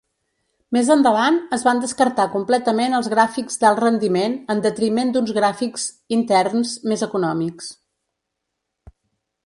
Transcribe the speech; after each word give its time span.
Més 0.77 0.87
endavant, 0.93 1.35
es 1.57 1.65
van 1.67 1.81
descartar 1.83 2.25
completament 2.37 2.95
els 3.01 3.11
gràfics 3.13 3.61
d'alt 3.65 3.83
rendiment 3.85 4.39
en 4.55 4.65
detriment 4.67 5.15
d'uns 5.17 5.37
gràfics 5.39 5.87
interns 6.21 6.73
més 6.93 7.09
econòmics. 7.11 7.73